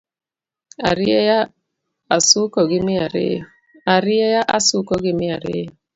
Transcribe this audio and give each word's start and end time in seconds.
Arieya 0.89 1.39
asuko 4.93 4.99
gi 5.03 5.11
mia 5.17 5.33
ariyo 5.39 5.71